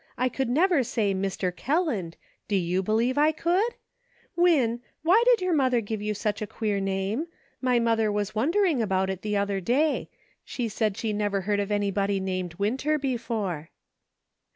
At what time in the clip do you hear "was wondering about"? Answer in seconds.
8.11-9.09